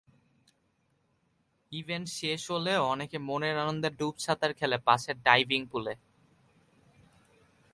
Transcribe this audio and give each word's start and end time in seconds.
Event 1.71 2.07
শেষ 2.19 2.41
হলেও 2.51 2.81
অনেকে 2.93 3.17
মনের 3.27 3.55
আনন্দে 3.57 3.89
ডুবসাঁতার 3.99 4.51
খেলে 4.53 4.77
পাশের 4.87 5.15
ডাইভিং 5.23 5.61
পুলে। 5.71 5.93